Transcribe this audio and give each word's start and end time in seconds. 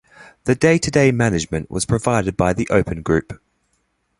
The 0.45 0.55
day-to-day 0.55 1.11
management 1.11 1.69
was 1.69 1.85
provided 1.85 2.35
by 2.35 2.53
the 2.53 2.67
Open 2.71 3.03
Group. 3.03 3.39